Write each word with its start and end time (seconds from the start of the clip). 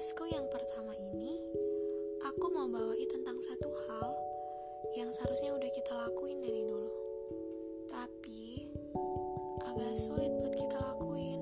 podcastku 0.00 0.24
yang 0.32 0.48
pertama 0.48 0.96
ini, 1.12 1.36
aku 2.24 2.48
mau 2.48 2.64
bawain 2.72 3.04
tentang 3.04 3.36
satu 3.44 3.68
hal 3.84 4.16
yang 4.96 5.12
seharusnya 5.12 5.52
udah 5.52 5.68
kita 5.76 5.92
lakuin 5.92 6.40
dari 6.40 6.64
dulu. 6.64 6.88
Tapi 7.84 8.64
agak 9.60 9.92
sulit 10.00 10.32
buat 10.40 10.56
kita 10.56 10.80
lakuin. 10.80 11.40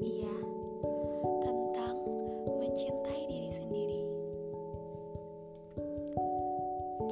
Iya, 0.00 0.36
tentang 1.44 2.00
mencintai 2.56 3.28
diri 3.28 3.52
sendiri. 3.52 4.00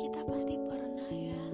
Kita 0.00 0.24
pasti 0.24 0.56
pernah 0.56 1.10
ya 1.12 1.44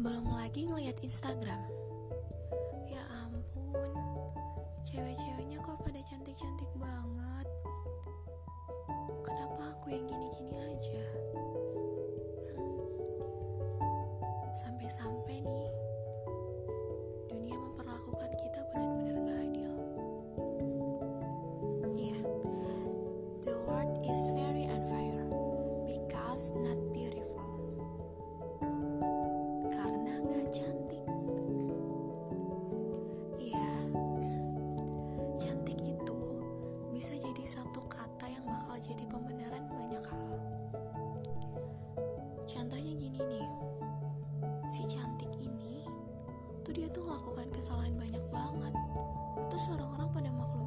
Belum 0.00 0.32
lagi 0.32 0.64
ngeliat 0.64 0.96
Instagram. 1.04 1.60
Ya 2.88 3.04
ampun, 3.20 3.92
cewek-ceweknya 4.88 5.60
kok 5.60 5.76
pada 5.84 6.00
cantik-cantik 6.08 6.72
banget. 6.80 7.44
Kenapa 9.20 9.76
aku 9.76 9.92
yang 9.92 10.08
gini-gini 10.08 10.56
aja? 10.56 11.04
Hmm. 12.56 12.80
Sampai-sampai 14.56 15.44
nih, 15.44 15.68
dunia 17.28 17.60
memperlakukan 17.60 18.32
kita 18.40 18.60
benar-benar 18.72 19.16
gak 19.20 19.40
adil. 19.52 19.72
Iya, 21.92 22.20
the 23.44 23.52
world 23.68 24.00
is 24.08 24.20
very 24.32 24.64
unfair 24.64 25.28
because 25.84 26.56
not 26.56 26.79
kesalahan 47.60 47.92
banyak 47.92 48.24
banget. 48.32 48.74
Terus 49.52 49.64
orang-orang 49.76 50.08
pada 50.16 50.30
maklumin. 50.32 50.59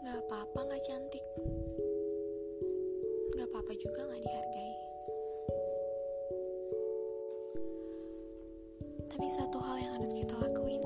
Nggak 0.00 0.18
apa-apa 0.24 0.60
nggak 0.64 0.82
cantik. 0.88 1.24
Nggak 3.36 3.46
apa-apa 3.52 3.72
juga 3.76 4.00
nggak 4.08 4.22
dihargai. 4.24 4.74
Tapi 9.12 9.26
satu 9.36 9.58
hal 9.60 9.76
yang 9.76 9.92
harus 10.00 10.12
kita 10.16 10.34
lakuin, 10.40 10.82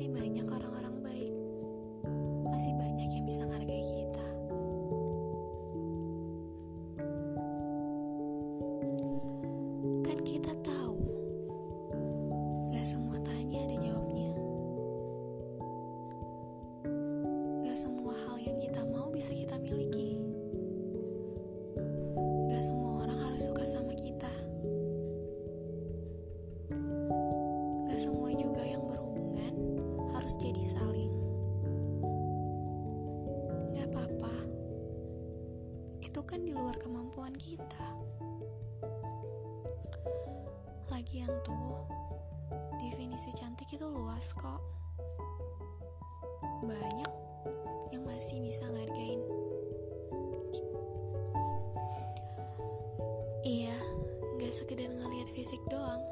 Masih 0.00 0.16
banyak 0.16 0.48
orang-orang 0.48 0.96
baik, 1.04 1.34
masih 2.48 2.72
banyak 2.72 3.12
yang 3.12 3.24
bisa 3.28 3.44
ngargai 3.44 3.84
kita. 3.84 4.28
Kan 10.00 10.18
kita 10.24 10.56
tahu, 10.64 11.04
gak 12.72 12.86
semua 12.88 13.20
tanya 13.20 13.60
ada 13.60 13.76
jawabnya. 13.76 14.32
Gak 17.68 17.76
semua 17.76 18.16
hal 18.24 18.40
yang 18.40 18.56
kita 18.56 18.80
mau 18.88 19.12
bisa 19.12 19.36
kita 19.36 19.60
miliki. 19.60 20.16
Gak 22.48 22.64
semua 22.64 23.04
orang 23.04 23.20
harus 23.20 23.52
suka 23.52 23.68
sama 23.68 23.92
kita. 23.92 23.99
Itu 36.20 36.28
kan 36.36 36.44
di 36.44 36.52
luar 36.52 36.76
kemampuan 36.76 37.32
kita. 37.32 37.96
Lagian 40.92 41.32
tuh, 41.40 41.80
definisi 42.76 43.32
cantik 43.32 43.72
itu 43.72 43.88
luas 43.88 44.36
kok. 44.36 44.60
Banyak 46.60 47.12
yang 47.88 48.04
masih 48.04 48.36
bisa 48.44 48.68
ngargain. 48.68 49.24
Iya, 53.40 53.80
gak 54.44 54.52
sekedar 54.52 54.92
ngeliat 54.92 55.28
fisik 55.32 55.64
doang. 55.72 56.04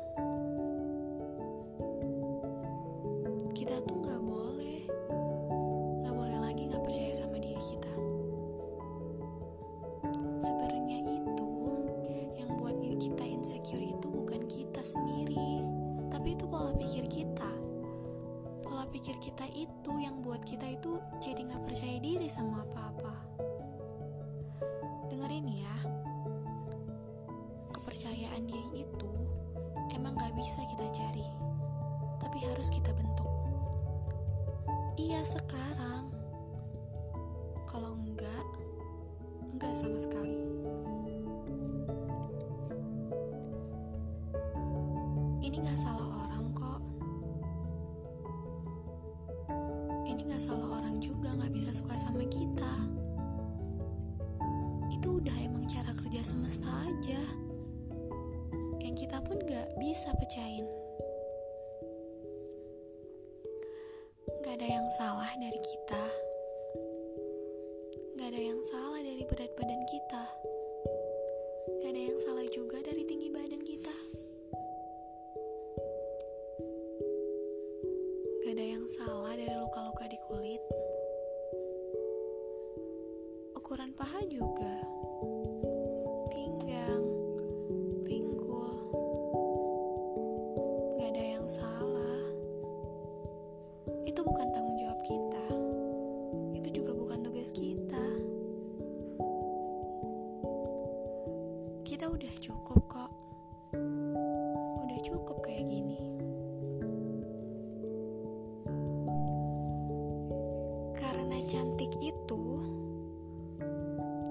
Kita 19.38 19.55
itu 19.55 19.93
yang 20.02 20.19
buat 20.19 20.43
kita 20.43 20.67
itu 20.67 20.99
jadi 21.23 21.46
gak 21.46 21.62
percaya 21.70 22.02
diri 22.02 22.26
sama 22.26 22.67
apa-apa. 22.67 23.14
Dengerin 25.06 25.46
ya, 25.46 25.76
kepercayaan 27.70 28.50
diri 28.50 28.82
itu 28.82 29.12
emang 29.94 30.19
gak 30.19 30.35
bisa 30.35 30.58
kita 30.67 30.90
cari, 30.90 31.31
tapi 32.19 32.43
harus 32.50 32.67
kita 32.67 32.90
bentuk. 32.90 33.31
Iya 34.99 35.23
sekarang, 35.23 36.11
kalau 37.70 37.94
enggak, 37.94 38.46
enggak 39.55 39.79
sama 39.79 40.02
sekali. 40.02 40.57
itu 54.99 55.23
udah 55.23 55.37
emang 55.47 55.62
cara 55.71 55.95
kerja 55.95 56.27
semesta 56.27 56.67
aja. 56.67 57.23
Yang 58.83 59.06
kita 59.06 59.23
pun 59.23 59.39
gak 59.47 59.79
bisa 59.79 60.11
pecahin. 60.19 60.67
Gak 64.43 64.59
ada 64.59 64.67
yang 64.67 64.87
salah 64.99 65.31
dari 65.39 65.61
kita. 65.62 66.05
Kita 101.99 102.15
udah 102.15 102.35
cukup 102.39 102.83
kok. 102.87 103.11
Udah 104.87 104.99
cukup 105.03 105.43
kayak 105.43 105.67
gini. 105.67 105.99
Karena 110.95 111.43
cantik 111.50 111.91
itu 111.99 112.43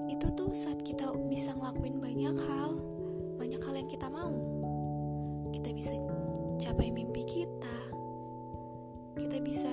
itu 0.08 0.26
tuh 0.32 0.48
saat 0.56 0.80
kita 0.80 1.12
bisa 1.28 1.52
ngelakuin 1.60 2.00
banyak 2.00 2.36
hal, 2.40 2.80
banyak 3.36 3.60
hal 3.60 3.74
yang 3.76 3.90
kita 3.92 4.08
mau. 4.08 4.32
Kita 5.52 5.68
bisa 5.76 5.92
capai 6.56 6.88
mimpi 6.88 7.20
kita. 7.28 7.78
Kita 9.12 9.44
bisa 9.44 9.72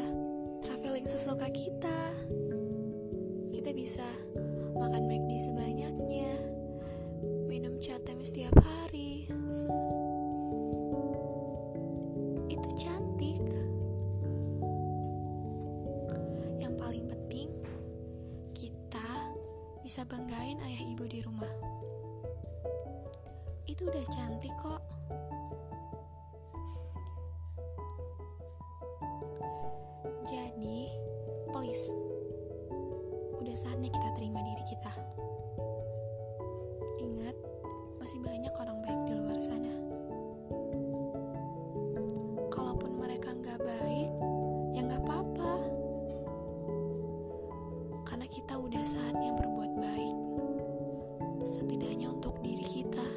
traveling 0.68 1.08
sesuka 1.08 1.48
kita. 1.48 2.12
Kita 3.56 3.72
bisa 3.72 4.04
makan 4.76 5.08
McD 5.08 5.48
sebanyaknya. 5.48 6.45
Minum 7.66 7.82
catem 7.82 8.22
setiap 8.22 8.54
hari. 8.62 9.26
Itu 12.46 12.70
cantik. 12.78 13.42
Yang 16.62 16.74
paling 16.78 17.10
penting 17.10 17.50
kita 18.54 19.34
bisa 19.82 20.06
banggain 20.06 20.62
ayah 20.62 20.84
ibu 20.94 21.10
di 21.10 21.26
rumah. 21.26 21.50
Itu 23.66 23.90
udah 23.90 24.06
cantik 24.14 24.54
kok. 24.62 24.86
Jadi, 30.30 30.94
please, 31.50 31.90
udah 33.42 33.58
saatnya 33.58 33.90
kita 33.90 34.10
terima 34.14 34.46
diri 34.46 34.62
kita. 34.70 34.75
Banyak 38.26 38.54
orang 38.58 38.78
baik 38.82 39.02
di 39.06 39.14
luar 39.14 39.38
sana. 39.38 39.74
Kalaupun 42.50 42.98
mereka 42.98 43.30
nggak 43.38 43.62
baik, 43.62 44.10
ya 44.74 44.82
nggak 44.82 45.04
apa-apa. 45.06 45.54
Karena 48.10 48.26
kita 48.26 48.58
udah 48.58 48.84
saatnya 48.84 49.32
berbuat 49.38 49.72
baik. 49.78 50.16
Setidaknya 51.46 52.10
untuk 52.10 52.42
diri 52.42 52.66
kita. 52.66 53.08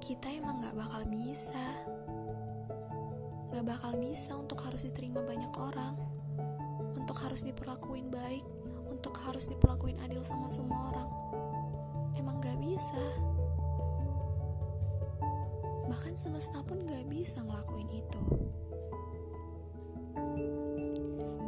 Kita 0.00 0.26
emang 0.32 0.64
nggak 0.64 0.72
bakal 0.72 1.04
bisa. 1.12 1.66
Nggak 3.52 3.64
bakal 3.68 3.92
bisa 4.00 4.32
untuk 4.32 4.64
harus 4.64 4.88
diterima 4.88 5.20
banyak 5.20 5.52
orang. 5.52 5.94
Untuk 6.96 7.20
harus 7.20 7.44
diperlakuin 7.44 8.08
baik. 8.08 8.57
Untuk 8.88 9.14
harus 9.22 9.46
diperlakuin 9.46 10.00
adil 10.02 10.24
sama 10.24 10.48
semua 10.50 10.90
orang. 10.92 11.10
Emang 12.16 12.40
nggak 12.40 12.58
bisa. 12.58 13.04
Bahkan 15.88 16.20
semesta 16.20 16.60
pun 16.60 16.84
gak 16.84 17.08
bisa 17.08 17.40
ngelakuin 17.40 17.88
itu. 17.88 18.22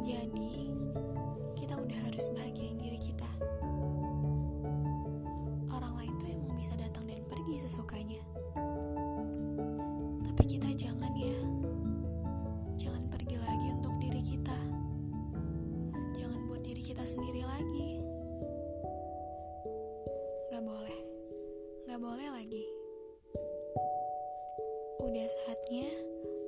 Jadi, 0.01 0.65
kita 1.53 1.77
udah 1.77 1.99
harus 2.09 2.25
bahagiain 2.33 2.81
diri 2.81 2.97
kita. 2.97 3.29
Orang 5.69 5.93
lain 5.93 6.13
tuh 6.17 6.29
emang 6.33 6.57
bisa 6.57 6.73
datang 6.73 7.05
dan 7.05 7.21
pergi 7.29 7.61
sesukanya. 7.61 8.21
Tapi 10.25 10.43
kita 10.49 10.73
jangan 10.73 11.13
ya. 11.13 11.40
Sendiri 17.11 17.43
lagi. 17.43 17.99
Gak 20.47 20.63
boleh. 20.63 20.99
Gak 21.91 21.99
boleh 21.99 22.27
lagi. 22.31 22.65
Udah 25.03 25.27
saatnya, 25.27 25.91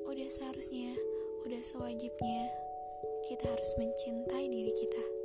udah 0.08 0.30
seharusnya, 0.32 0.96
udah 1.44 1.62
sewajibnya 1.68 2.48
kita 3.28 3.44
harus 3.52 3.72
mencintai 3.76 4.48
diri 4.48 4.72
kita. 4.72 5.23